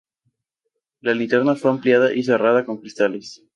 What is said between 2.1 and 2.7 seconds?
y cerrada